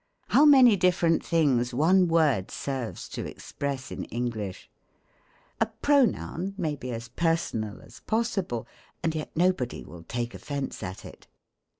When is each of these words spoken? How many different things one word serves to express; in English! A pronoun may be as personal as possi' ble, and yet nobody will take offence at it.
How 0.29 0.45
many 0.45 0.75
different 0.75 1.23
things 1.23 1.75
one 1.75 2.07
word 2.07 2.49
serves 2.49 3.07
to 3.09 3.23
express; 3.27 3.91
in 3.91 4.05
English! 4.05 4.67
A 5.59 5.67
pronoun 5.67 6.55
may 6.57 6.75
be 6.75 6.89
as 6.89 7.09
personal 7.09 7.79
as 7.83 8.01
possi' 8.07 8.47
ble, 8.47 8.65
and 9.03 9.13
yet 9.13 9.29
nobody 9.37 9.85
will 9.85 10.01
take 10.01 10.33
offence 10.33 10.81
at 10.81 11.05
it. 11.05 11.27